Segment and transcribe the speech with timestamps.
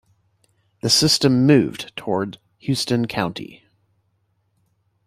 [0.81, 3.63] The system moved towards Houston County.